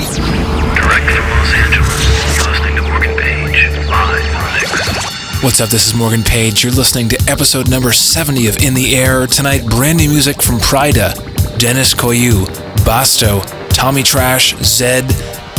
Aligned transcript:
Direct 0.00 1.10
from 1.10 1.28
Los 1.28 1.52
Angeles, 1.52 2.36
you're 2.38 2.48
listening 2.48 2.76
to 2.76 2.82
Morgan 2.82 3.14
Page, 3.18 3.86
live 3.86 4.24
in 4.24 4.32
the. 4.32 5.40
What's 5.42 5.60
up? 5.60 5.68
This 5.68 5.86
is 5.88 5.94
Morgan 5.94 6.22
Page. 6.22 6.64
You're 6.64 6.72
listening 6.72 7.10
to 7.10 7.22
episode 7.28 7.68
number 7.68 7.92
70 7.92 8.46
of 8.46 8.56
In 8.62 8.72
the 8.72 8.96
Air. 8.96 9.26
Tonight, 9.26 9.66
brand 9.66 9.98
new 9.98 10.08
music 10.08 10.40
from 10.40 10.56
Pryda, 10.56 11.12
Deniz 11.58 11.94
Koyu, 11.94 12.46
Basto, 12.82 13.44
Tommy 13.68 14.02
Trash, 14.02 14.54
Zedd, 14.54 15.04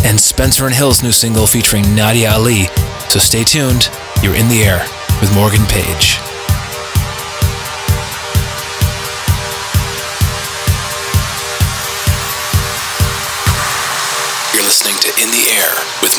and 0.03 0.19
Spencer 0.19 0.65
and 0.65 0.73
Hill's 0.73 1.03
new 1.03 1.11
single 1.11 1.45
featuring 1.45 1.83
Nadia 1.95 2.31
Ali. 2.31 2.63
So 3.09 3.19
stay 3.19 3.43
tuned. 3.43 3.91
You're 4.23 4.35
in 4.35 4.47
the 4.47 4.63
air 4.63 4.79
with 5.21 5.31
Morgan 5.35 5.63
Page. 5.67 6.30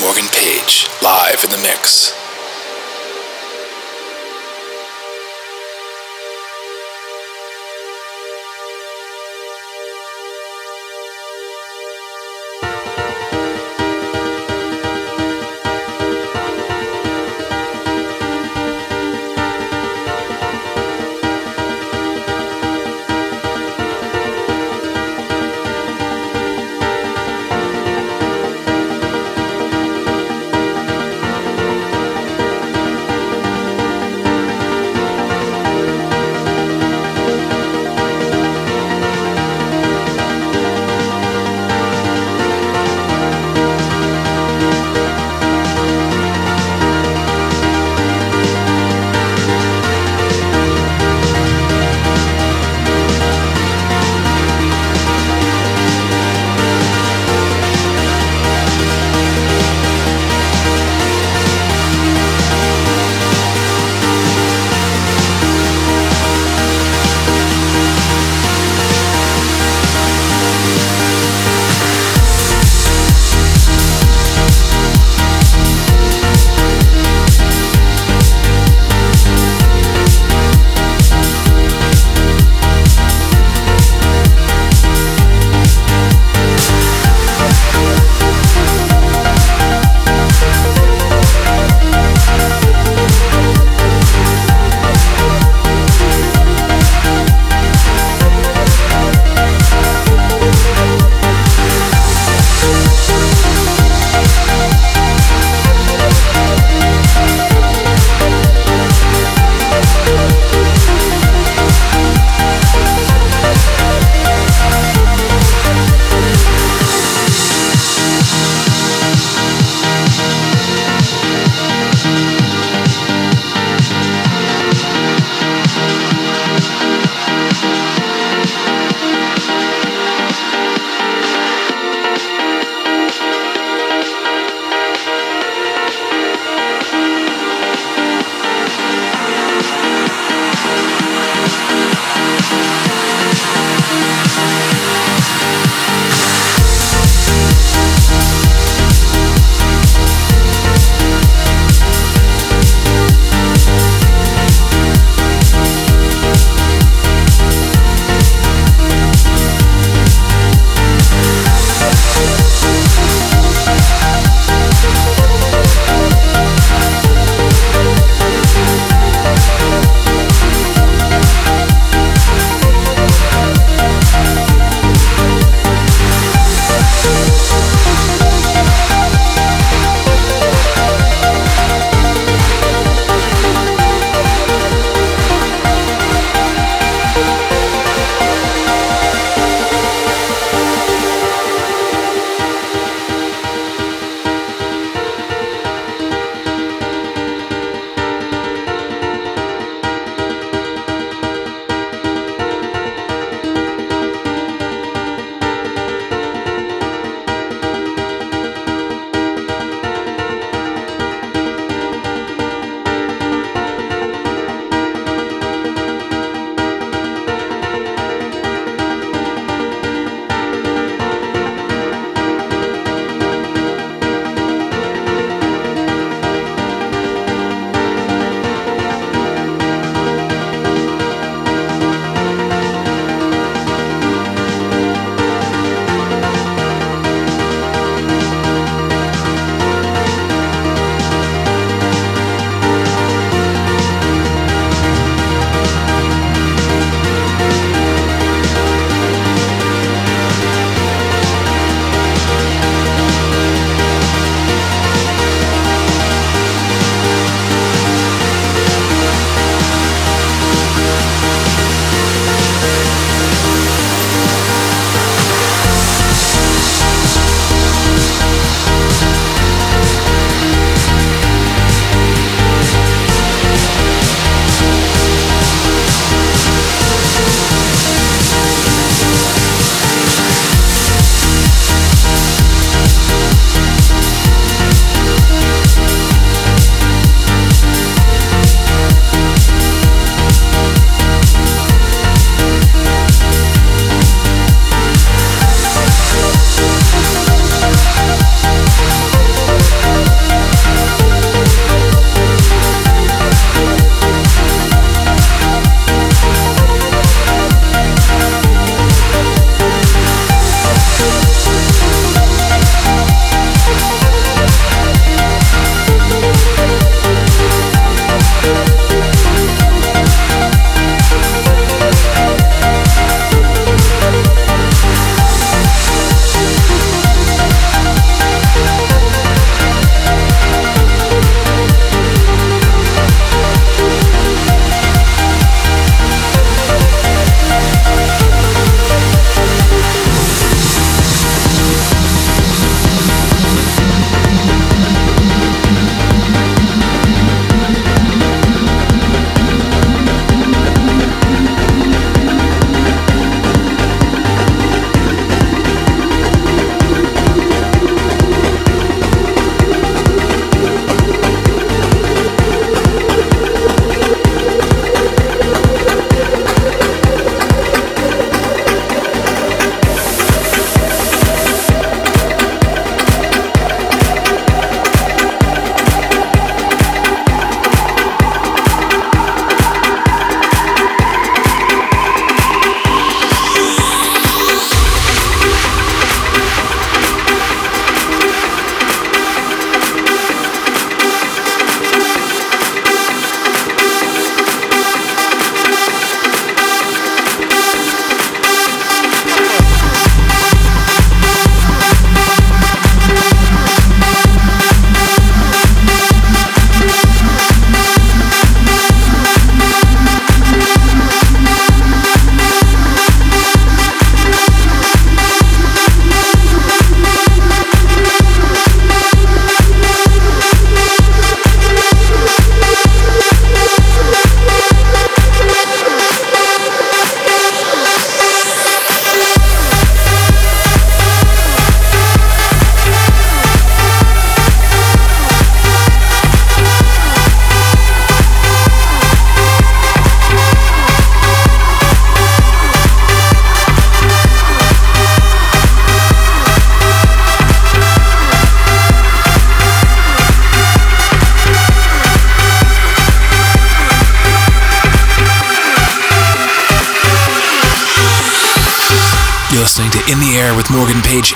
Morgan 0.03 0.27
Page, 0.33 0.89
live 1.01 1.45
in 1.45 1.51
the 1.51 1.59
mix. 1.59 2.22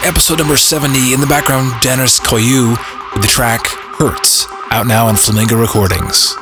Episode 0.04 0.38
number 0.38 0.56
70. 0.56 1.14
In 1.14 1.20
the 1.20 1.26
background, 1.26 1.70
Deniz 1.80 2.18
Koyu 2.18 2.70
with 3.14 3.22
the 3.22 3.28
track 3.28 3.60
Hertz, 3.98 4.46
out 4.70 4.86
now 4.86 5.06
on 5.06 5.16
Flamingo 5.16 5.56
Recordings. 5.56 6.34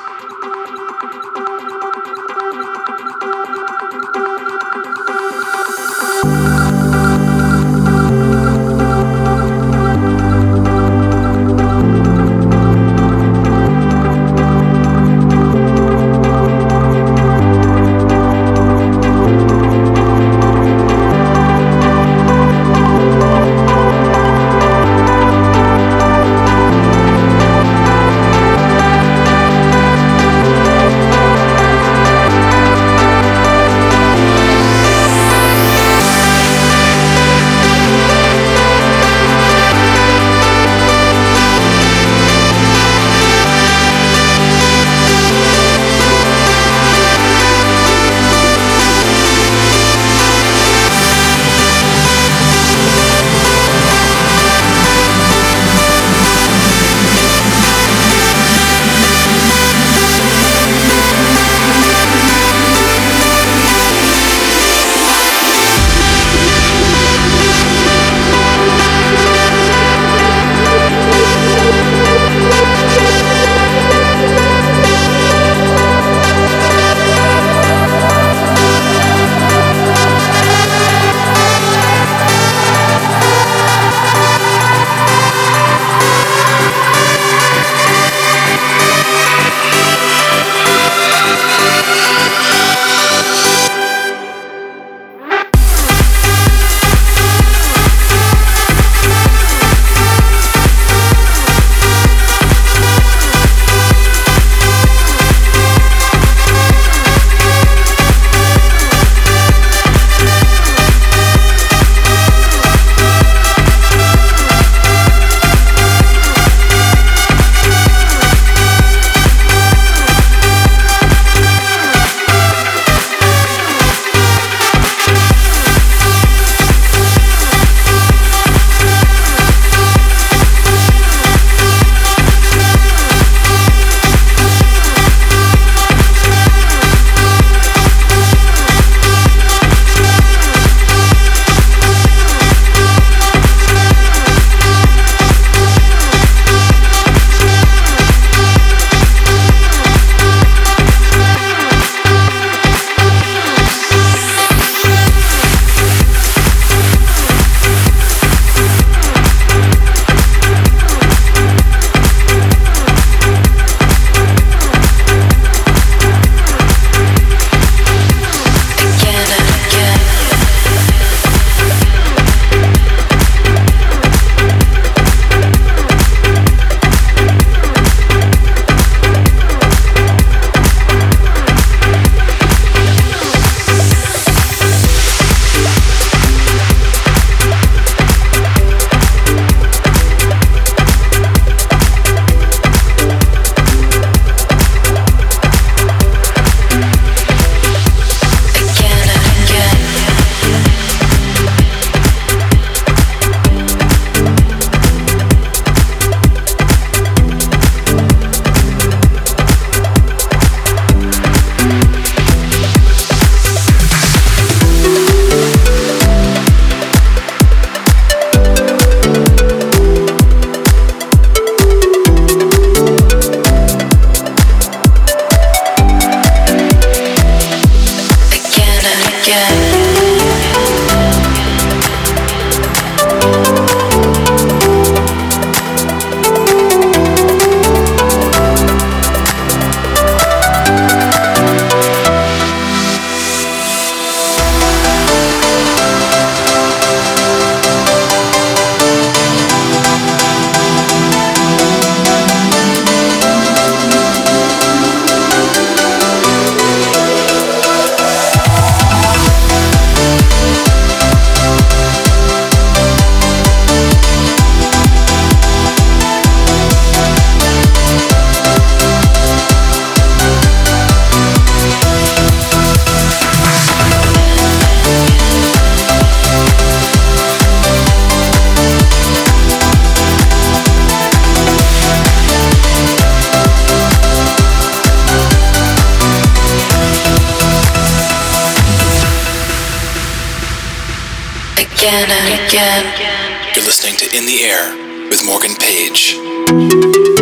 Again 291.85 292.11
and 292.11 292.49
again. 292.49 293.53
You're 293.55 293.65
listening 293.67 293.97
to 293.97 294.17
In 294.17 294.25
the 294.25 294.43
Air 294.43 295.09
with 295.11 295.23
Morgan 295.27 295.55
Page. 295.55 297.14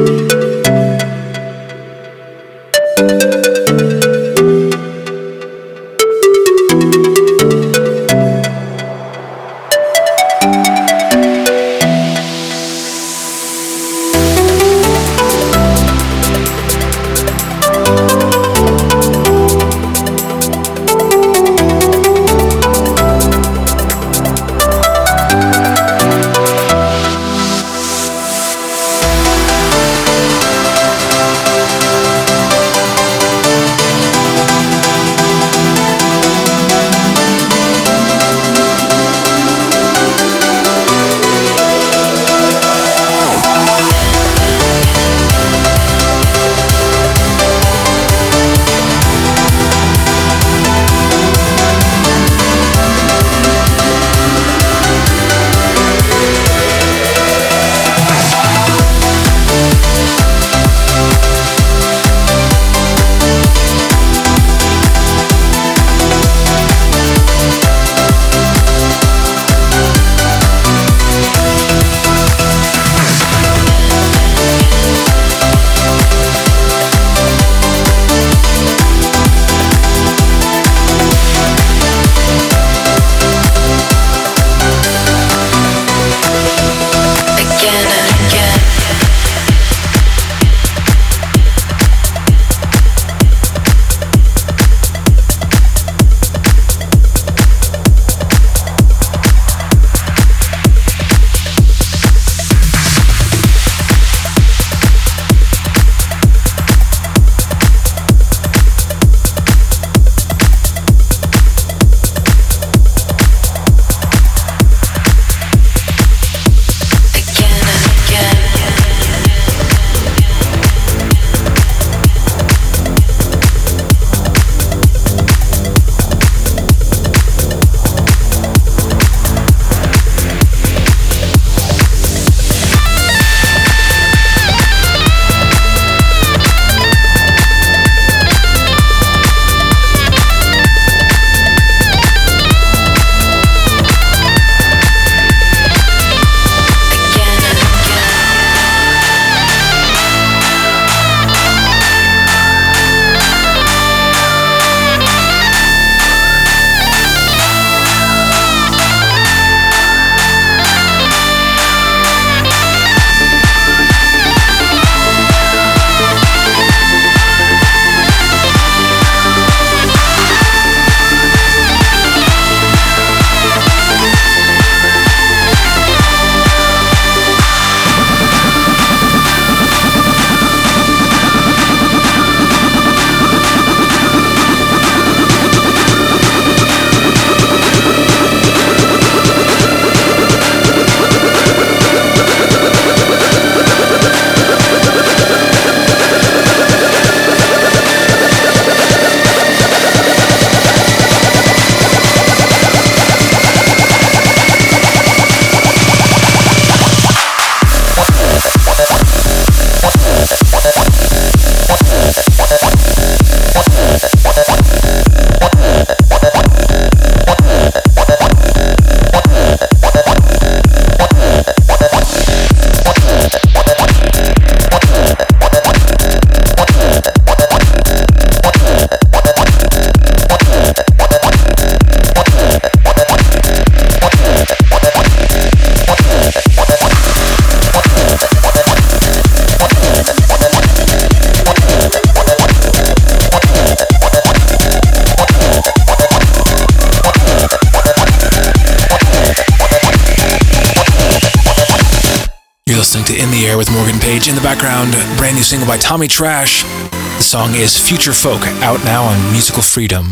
Background, 254.40 254.92
brand 255.18 255.36
new 255.36 255.42
single 255.42 255.68
by 255.68 255.76
Tommy 255.76 256.08
Trash. 256.08 256.62
The 256.62 257.22
song 257.22 257.54
is 257.54 257.76
Future 257.76 258.12
Folk, 258.12 258.40
out 258.62 258.82
now 258.84 259.04
on 259.04 259.32
Musical 259.32 259.62
Freedom. 259.62 260.06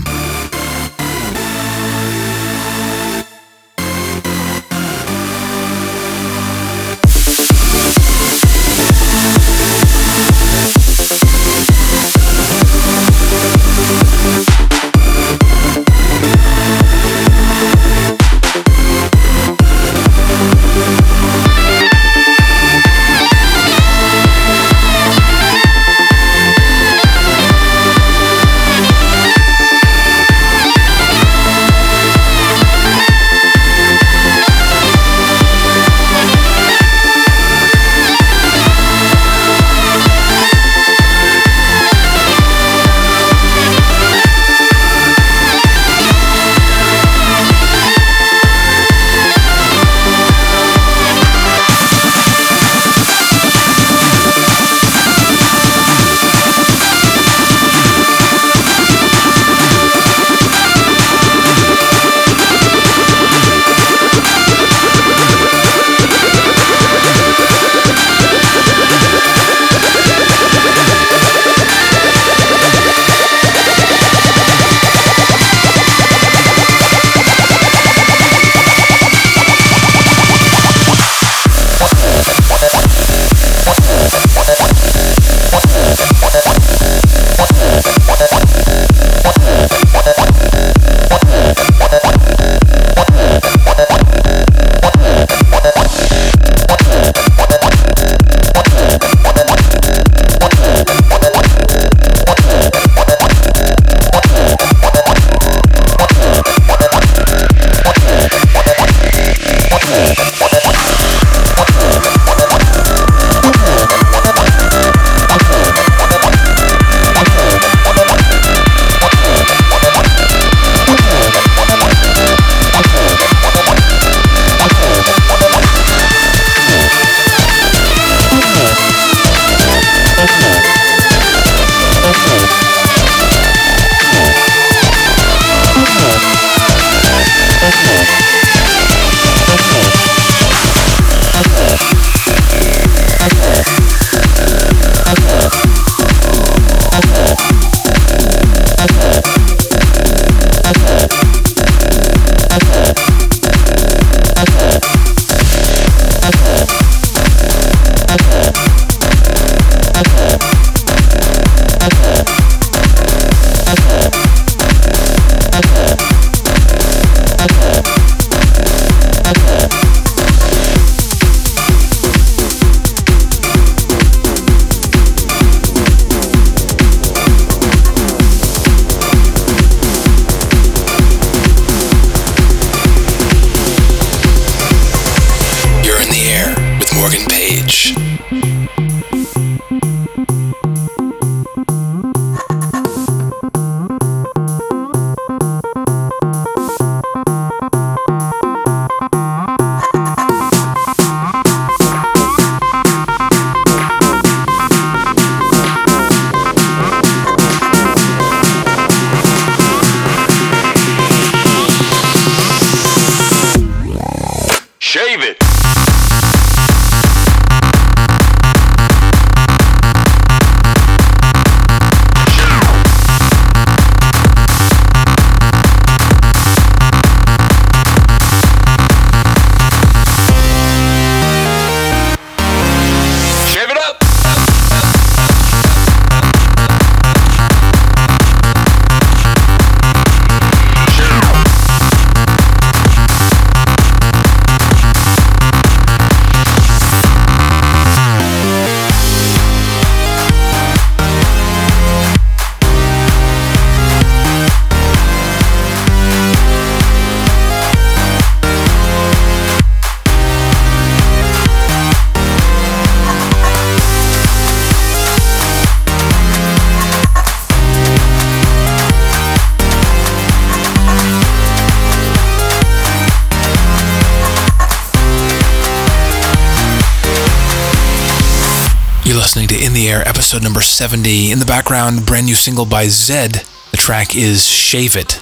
Episode 280.30 280.44
number 280.44 280.60
70. 280.60 281.32
In 281.32 281.40
the 281.40 281.44
background, 281.44 282.06
brand 282.06 282.26
new 282.26 282.36
single 282.36 282.64
by 282.64 282.84
Zedd. 282.86 283.44
The 283.72 283.76
track 283.76 284.14
is 284.14 284.46
Shave 284.46 284.94
It. 284.94 285.20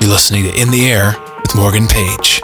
You're 0.00 0.10
listening 0.10 0.44
to 0.44 0.54
In 0.54 0.70
the 0.70 0.88
Air 0.88 1.16
with 1.42 1.56
Morgan 1.56 1.88
Page. 1.88 2.35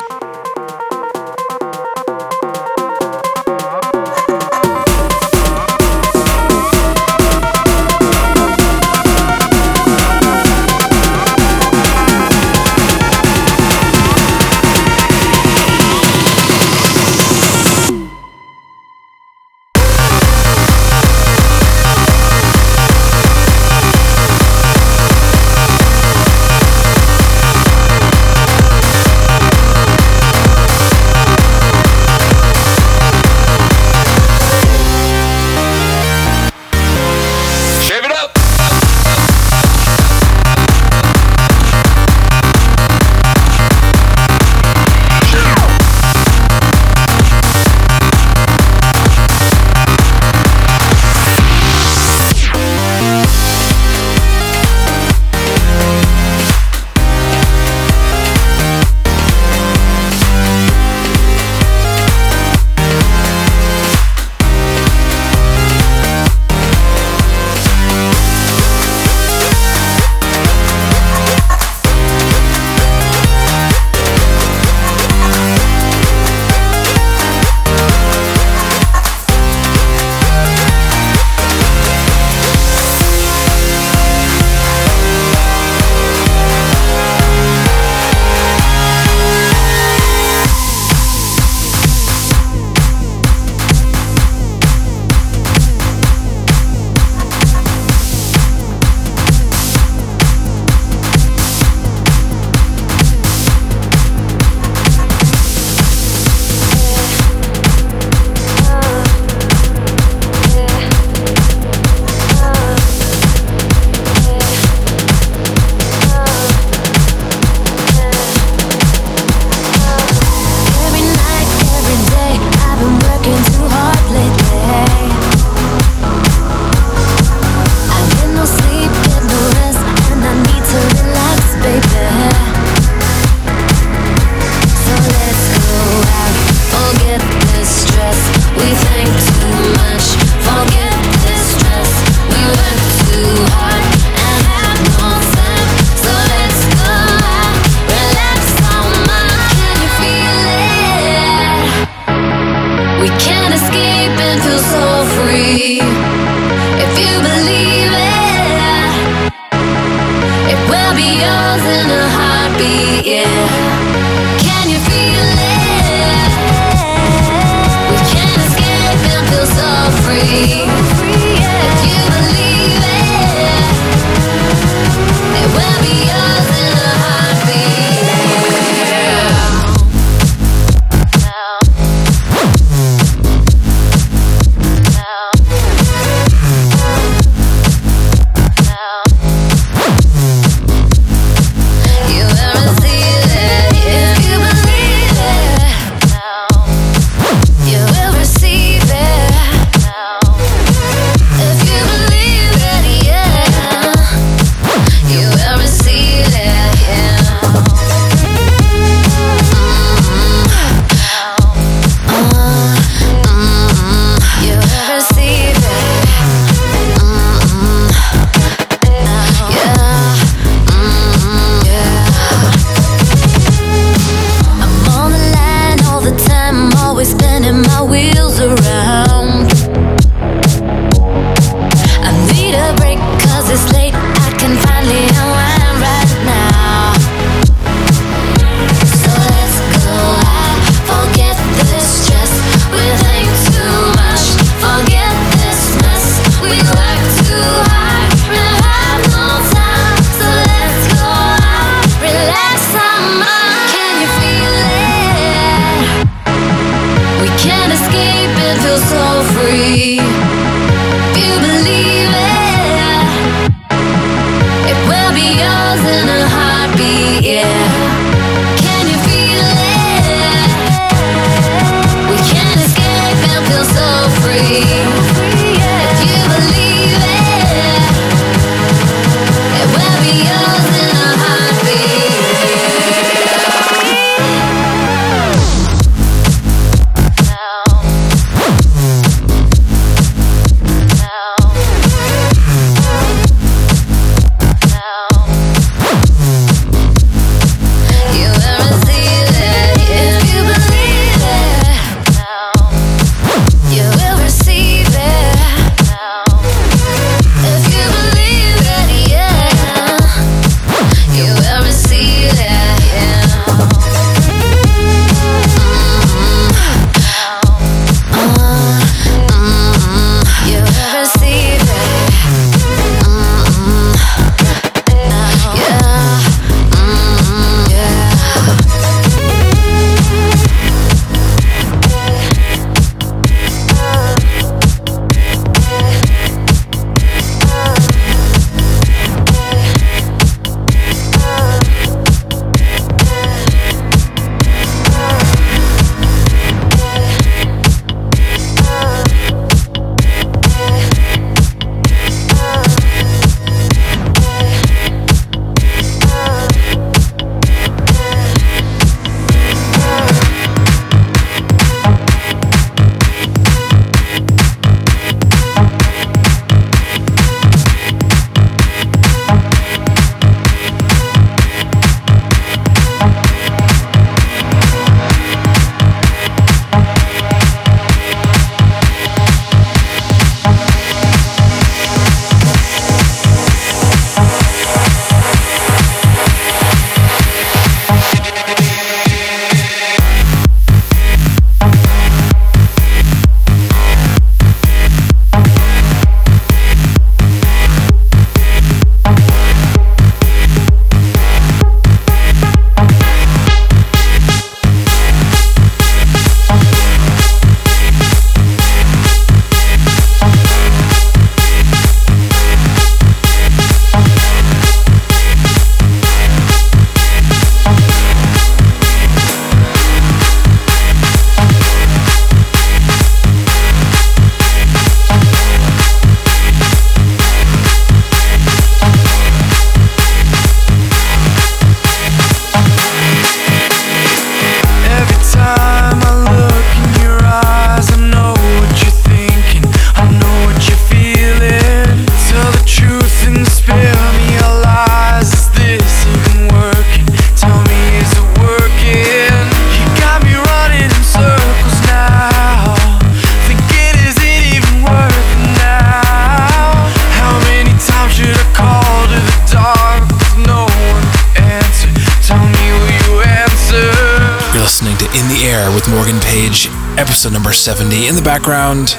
Episode 466.98 467.32
number 467.32 467.52
70. 467.52 468.08
In 468.08 468.16
the 468.16 468.22
background, 468.22 468.96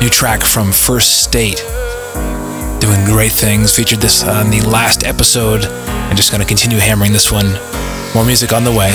new 0.00 0.08
track 0.08 0.42
from 0.42 0.72
First 0.72 1.22
State. 1.22 1.64
Doing 2.80 3.04
great 3.04 3.32
things. 3.32 3.74
Featured 3.74 4.00
this 4.00 4.24
on 4.24 4.50
the 4.50 4.60
last 4.62 5.04
episode. 5.04 5.64
I'm 5.64 6.16
just 6.16 6.30
going 6.30 6.40
to 6.40 6.46
continue 6.46 6.78
hammering 6.78 7.12
this 7.12 7.30
one. 7.30 7.52
More 8.14 8.24
music 8.24 8.52
on 8.52 8.64
the 8.64 8.72
way. 8.72 8.90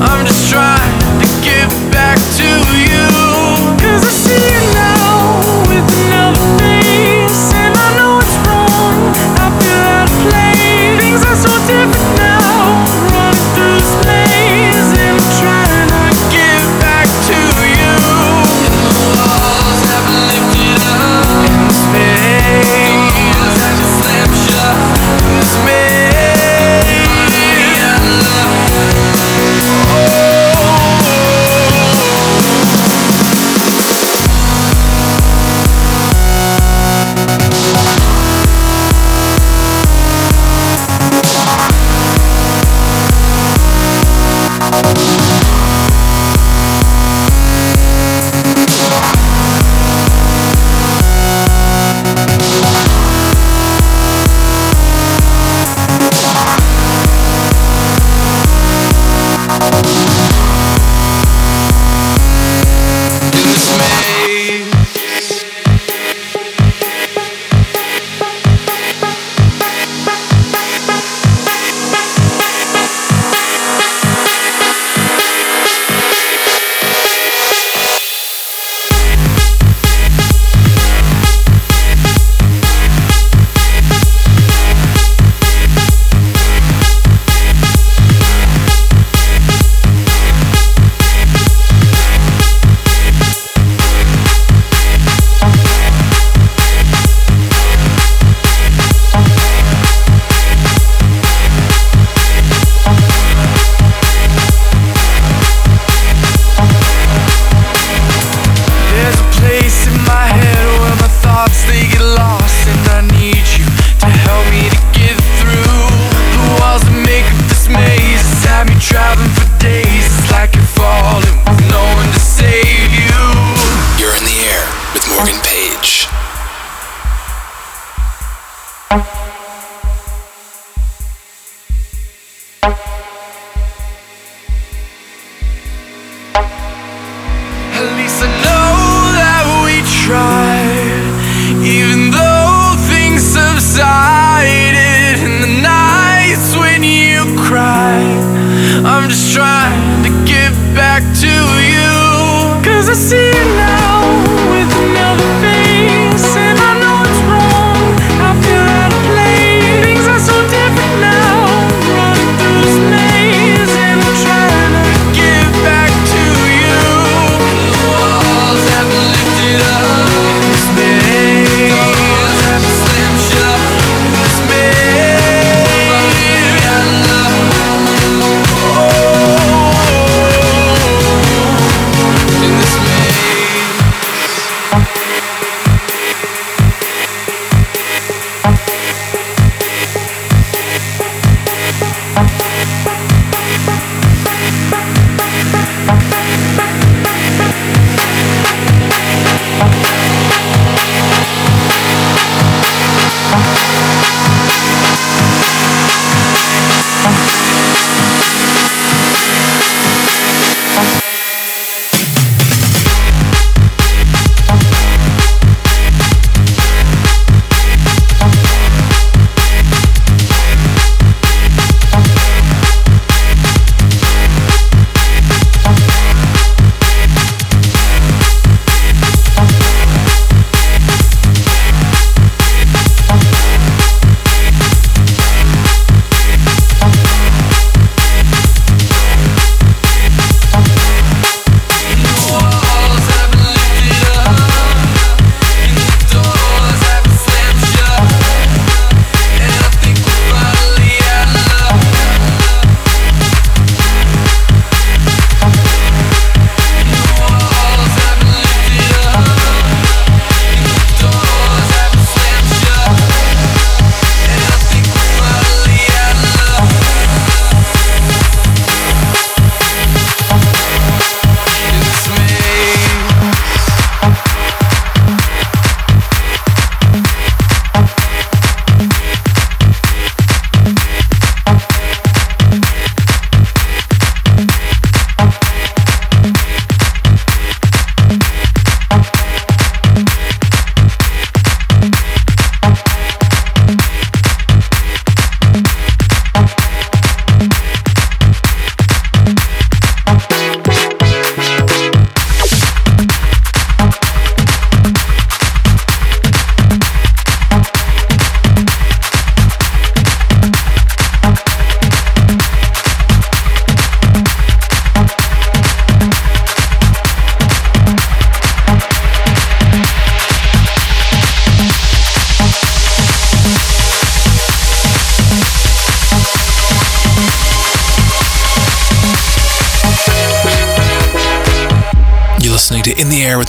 I'm 0.00 0.26
just 0.26 0.50
trying 0.50 1.00
to 1.20 1.26
get 1.42 1.68
back 1.90 2.18
to 2.36 2.44
you. 2.78 3.13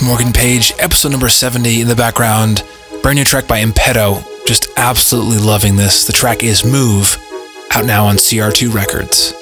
Morgan 0.05 0.33
Page, 0.33 0.71
episode 0.77 1.09
number 1.09 1.29
70 1.29 1.81
in 1.81 1.87
the 1.87 1.95
background. 1.95 2.63
Brand 3.01 3.17
new 3.17 3.23
track 3.23 3.47
by 3.47 3.63
Inpetto. 3.63 4.23
Just 4.45 4.67
absolutely 4.77 5.39
loving 5.39 5.77
this. 5.77 6.05
The 6.05 6.13
track 6.13 6.43
is 6.43 6.63
Move, 6.63 7.17
out 7.73 7.85
now 7.85 8.05
on 8.05 8.17
CR2 8.17 8.71
Records. 8.71 9.33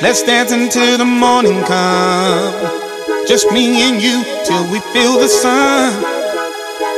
Let's 0.00 0.22
dance 0.22 0.52
until 0.52 0.96
the 0.96 1.04
morning 1.04 1.60
come. 1.64 2.54
Just 3.26 3.50
me 3.50 3.82
and 3.82 4.00
you 4.00 4.22
till 4.44 4.70
we 4.70 4.78
feel 4.94 5.18
the 5.18 5.28
sun. 5.28 6.02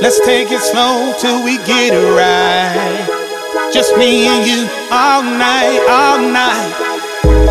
Let's 0.02 0.20
take 0.26 0.52
it 0.52 0.60
slow 0.60 1.14
till 1.18 1.42
we 1.42 1.56
get 1.64 1.94
it 1.94 2.08
right. 2.12 3.72
Just 3.72 3.96
me 3.96 4.26
and 4.26 4.46
you 4.46 4.68
all 4.92 5.22
night, 5.22 5.86
all 5.88 6.18
night. 6.30 6.87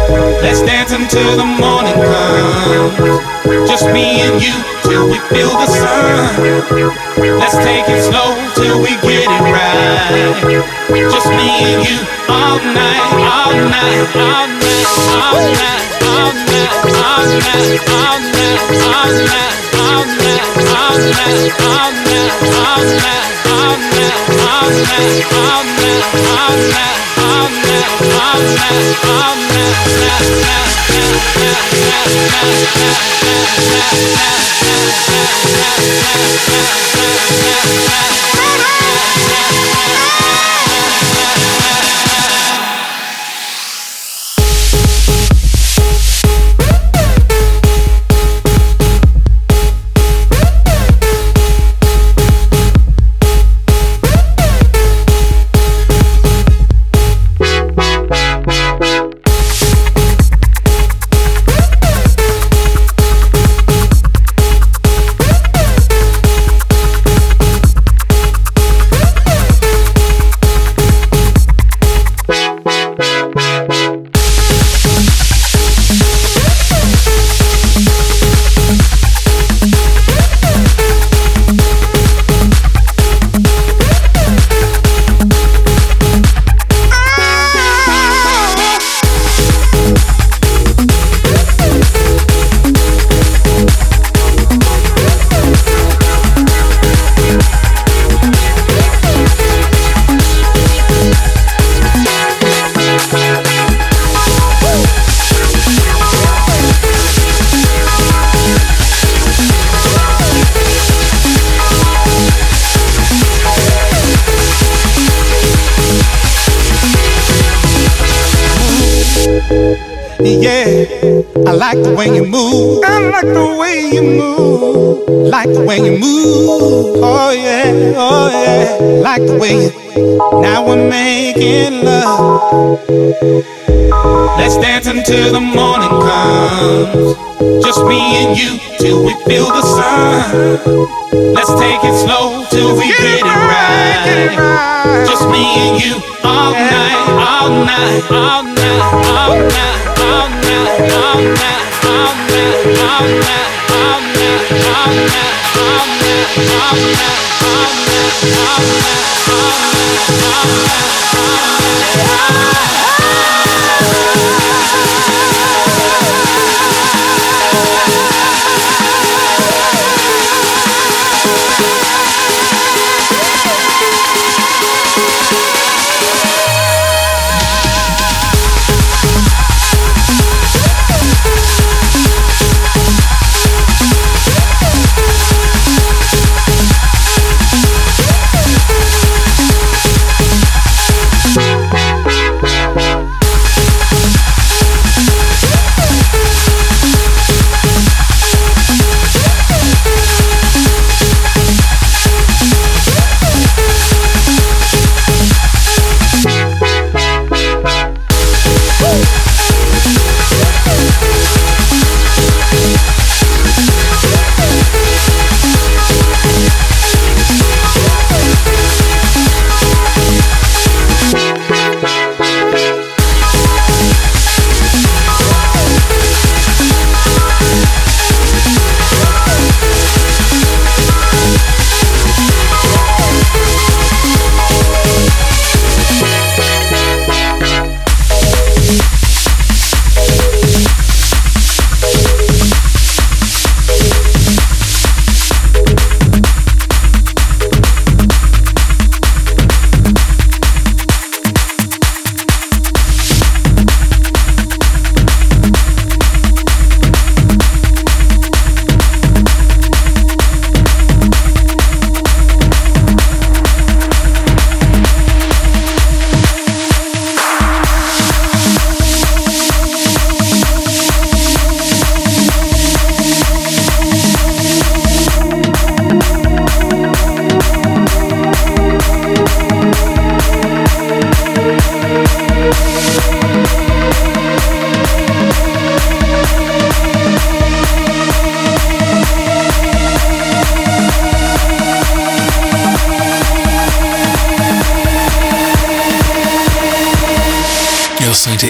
Let's 0.07 0.61
dance 0.61 0.91
until 0.91 1.35
the 1.35 1.45
morning 1.45 1.93
comes. 1.93 2.95
Just 3.67 3.85
me 3.91 4.21
and 4.21 4.41
you 4.41 4.55
till 4.83 5.07
we 5.07 5.19
feel 5.27 5.51
the 5.51 5.67
sun. 5.67 7.39
Let's 7.39 7.57
take 7.57 7.83
it 7.89 8.01
slow 8.03 8.31
till 8.55 8.79
we 8.79 8.95
get 9.03 9.27
it 9.27 9.43
right. 9.51 10.35
Just 11.11 11.27
me 11.27 11.49
and 11.67 11.83
you 11.83 11.99
all 12.29 12.59
night, 12.59 13.03
all 13.19 13.51
night, 13.67 14.07
all 14.15 14.47
night, 14.47 14.87
all 15.11 15.43
night, 15.43 15.87
all 16.07 16.31
night, 16.31 16.79
all 17.03 17.27
night, 17.27 17.81
all 17.91 18.19
night, 18.23 18.63
all 18.87 19.11
night, 19.27 19.59
all 19.75 20.05
night, 20.05 20.26
yeah. 20.59 20.87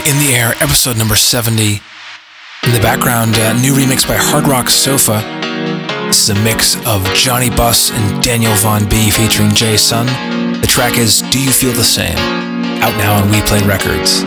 In 0.08 0.16
the 0.20 0.36
Air, 0.36 0.54
episode 0.64 0.96
number 0.96 1.18
70. 1.18 1.82
In 2.64 2.72
the 2.72 2.80
background, 2.80 3.36
a 3.36 3.54
new 3.60 3.74
remix 3.74 4.08
by 4.08 4.16
Hard 4.16 4.48
Rock 4.48 4.70
Sofa. 4.70 5.20
This 6.08 6.24
is 6.24 6.30
a 6.30 6.40
mix 6.48 6.80
of 6.88 7.04
Johnny 7.12 7.50
Buss 7.50 7.92
and 7.92 8.24
Daniel 8.24 8.54
Von 8.64 8.88
B 8.88 9.12
featuring 9.12 9.52
J-Sun. 9.52 10.08
The 10.62 10.68
track 10.68 10.98
is 10.98 11.20
Do 11.28 11.44
You 11.44 11.52
Feel 11.52 11.74
the 11.74 11.84
Same? 11.84 12.16
Out 12.80 12.96
now 12.96 13.20
on 13.20 13.28
WePlay 13.28 13.68
Records. 13.68 14.24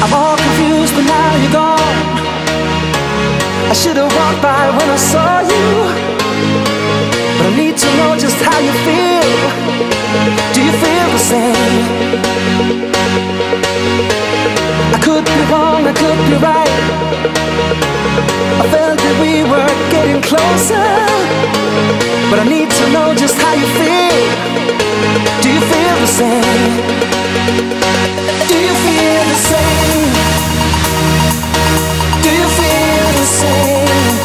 I'm 0.00 0.14
all 0.16 0.40
confused, 0.40 0.96
but 0.96 1.04
now 1.04 1.28
you're 1.44 1.52
gone. 1.52 1.98
I 3.68 3.74
should 3.76 4.00
have 4.00 4.08
walked 4.08 4.40
by 4.40 4.72
when 4.72 4.88
I 4.88 4.96
saw 4.96 5.44
you. 5.44 5.68
But 7.36 7.52
I 7.52 7.56
need 7.60 7.76
to 7.76 7.88
know 8.00 8.16
just 8.16 8.40
how 8.40 8.56
you 8.64 8.72
feel. 8.80 10.03
Do 10.54 10.60
you 10.62 10.72
feel 10.84 11.06
the 11.16 11.22
same? 11.32 11.84
I 14.94 14.98
could 15.02 15.24
be 15.24 15.40
wrong, 15.50 15.82
I 15.86 15.94
could 16.02 16.20
be 16.30 16.36
right. 16.50 16.82
I 18.62 18.64
felt 18.74 18.98
that 19.04 19.16
we 19.20 19.42
were 19.42 19.72
getting 19.90 20.20
closer. 20.22 20.88
But 22.30 22.38
I 22.38 22.46
need 22.48 22.70
to 22.70 22.84
know 22.92 23.14
just 23.14 23.36
how 23.38 23.54
you 23.54 23.66
feel. 23.78 24.64
Do 25.42 25.48
you 25.50 25.62
feel 25.72 25.96
the 26.04 26.10
same? 26.20 26.74
Do 28.50 28.56
you 28.66 28.74
feel 28.84 29.22
the 29.32 29.40
same? 29.50 30.12
Do 32.22 32.30
you 32.40 32.48
feel 32.58 33.06
the 33.20 33.26
same? 33.42 34.23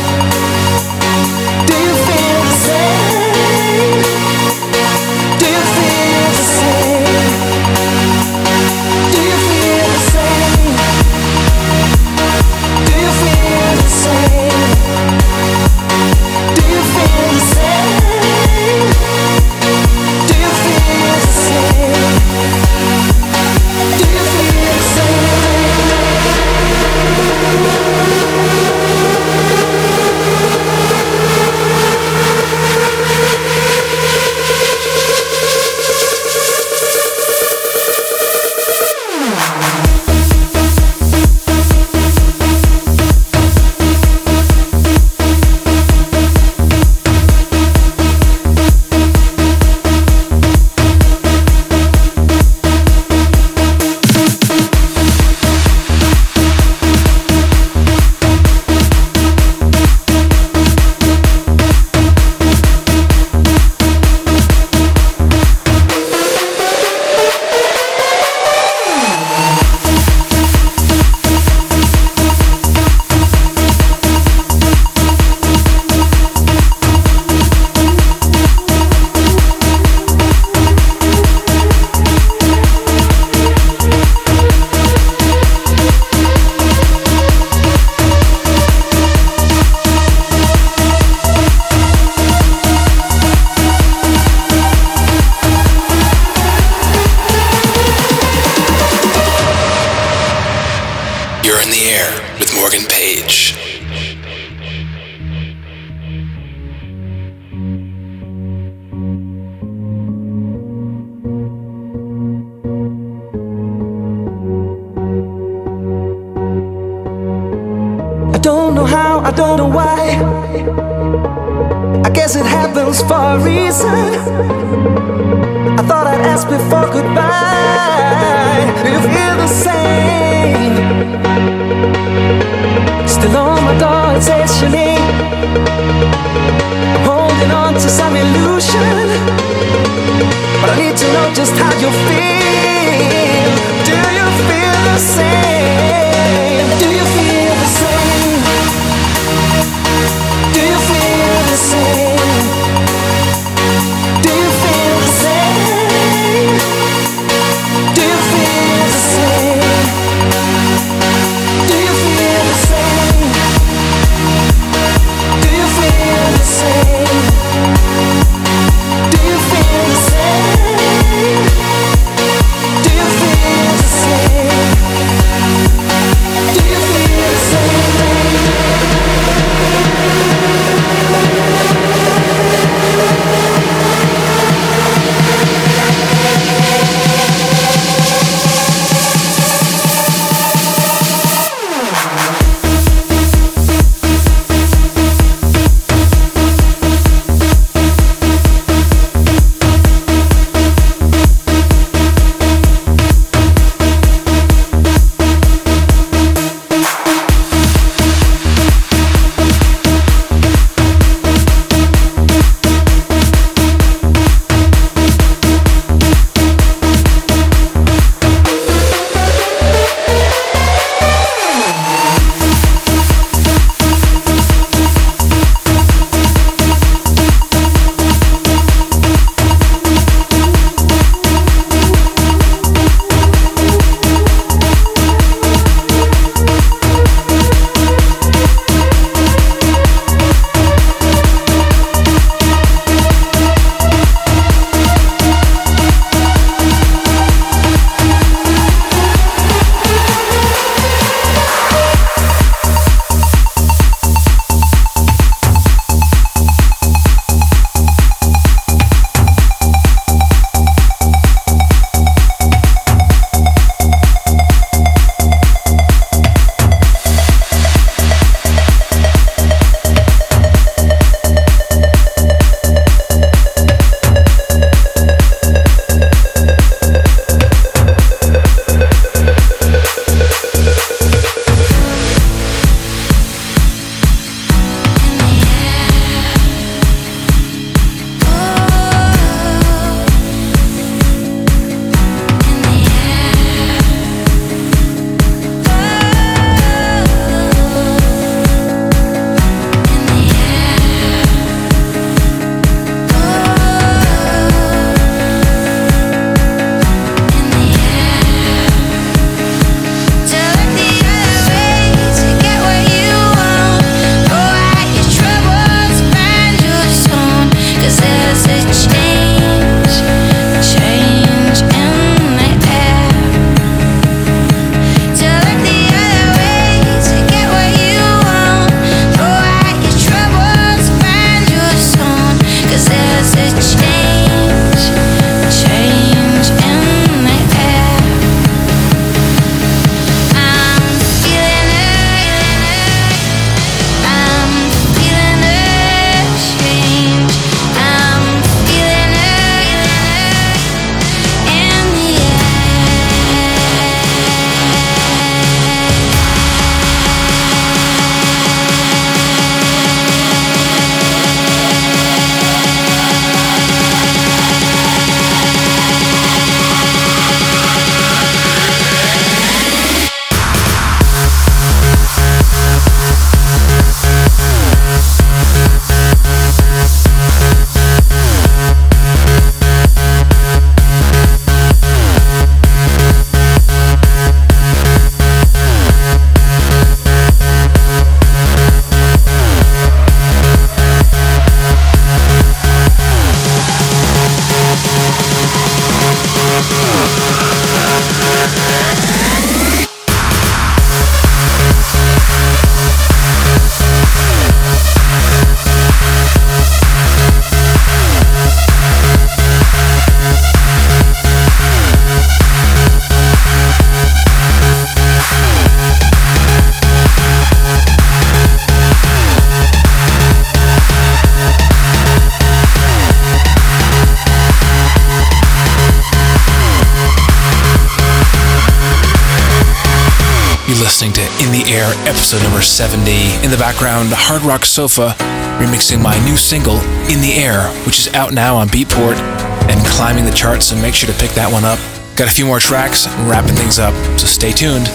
Episode 432.30 432.48
number 432.48 432.62
70. 432.62 433.12
In 433.44 433.50
the 433.50 433.58
background, 433.58 434.10
Hard 434.12 434.44
Rock 434.44 434.64
Sofa 434.64 435.16
remixing 435.58 436.00
my 436.00 436.14
new 436.26 436.38
single, 436.38 436.76
In 437.10 437.22
the 437.22 437.34
Air, 437.34 437.70
which 437.88 437.98
is 437.98 438.08
out 438.14 438.34
now 438.34 438.56
on 438.56 438.68
Beatport 438.68 439.18
and 439.66 439.84
climbing 439.88 440.26
the 440.26 440.32
charts, 440.32 440.68
so 440.68 440.76
make 440.76 440.94
sure 440.94 441.12
to 441.12 441.20
pick 441.20 441.32
that 441.32 441.52
one 441.52 441.66
up. 441.66 441.80
Got 442.16 442.28
a 442.28 442.32
few 442.32 442.46
more 442.46 442.60
tracks, 442.60 443.08
wrapping 443.26 443.56
things 443.56 443.80
up, 443.80 443.96
so 444.20 444.28
stay 444.28 444.52
tuned. 444.52 444.86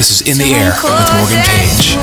This 0.00 0.10
is 0.10 0.22
In 0.22 0.38
the 0.38 0.54
Air 0.56 0.72
with 0.72 1.12
Morgan 1.20 1.44
Page. 1.44 2.00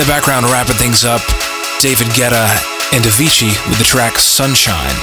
The 0.00 0.06
background, 0.06 0.46
wrapping 0.46 0.76
things 0.76 1.04
up, 1.04 1.20
David 1.80 2.06
Guetta 2.16 2.48
and 2.94 3.04
Avicii 3.04 3.52
with 3.68 3.78
the 3.78 3.84
track 3.84 4.16
Sunshine. 4.18 4.96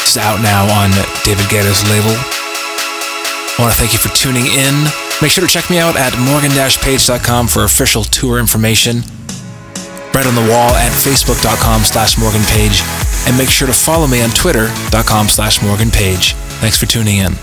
It's 0.00 0.16
out 0.16 0.40
now 0.40 0.64
on 0.72 0.90
David 1.24 1.44
Guetta's 1.52 1.84
label. 1.90 2.14
I 2.14 3.56
want 3.58 3.74
to 3.74 3.78
thank 3.78 3.92
you 3.92 3.98
for 3.98 4.08
tuning 4.16 4.46
in. 4.46 4.84
Make 5.20 5.30
sure 5.32 5.44
to 5.44 5.50
check 5.50 5.68
me 5.68 5.78
out 5.78 5.96
at 5.96 6.16
morgan-page.com 6.16 7.48
for 7.48 7.64
official 7.64 8.04
tour 8.04 8.38
information. 8.38 9.02
Right 10.14 10.26
on 10.26 10.34
the 10.34 10.48
wall 10.48 10.72
at 10.72 10.92
facebook.com 10.92 11.82
slash 11.82 12.16
morganpage. 12.16 12.80
And 13.26 13.36
make 13.36 13.50
sure 13.50 13.66
to 13.66 13.74
follow 13.74 14.06
me 14.06 14.22
on 14.22 14.30
twitter.com 14.30 15.28
slash 15.28 15.60
morganpage. 15.60 16.32
Thanks 16.62 16.78
for 16.78 16.86
tuning 16.86 17.18
in. 17.18 17.34